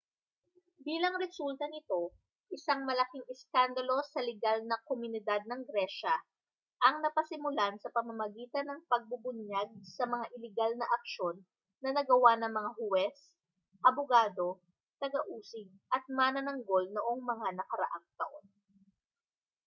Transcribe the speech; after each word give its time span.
bilang 0.87 1.15
resulta 1.25 1.65
nito 1.69 2.01
isang 2.57 2.79
malaking 2.89 3.21
iskandalo 3.33 3.97
sa 4.11 4.19
ligal 4.29 4.57
na 4.69 4.77
komunidad 4.89 5.41
ng 5.45 5.61
gresya 5.69 6.15
ang 6.85 6.95
napasimulan 7.05 7.73
sa 7.79 7.93
pamamagitan 7.95 8.65
ng 8.67 8.81
pagbubunyag 8.91 9.69
sa 9.95 10.03
mga 10.13 10.25
iligal 10.35 10.71
na 10.75 10.87
aksyon 10.97 11.35
na 11.85 11.89
nagawa 11.97 12.31
ng 12.37 12.49
mga 12.59 12.71
huwes 12.81 13.17
abogado 13.89 14.49
taga-usig 15.01 15.69
at 15.95 16.01
manananggol 16.17 16.85
noong 16.95 17.21
mga 17.31 17.47
nakaraang 17.61 18.07
taon 18.19 18.45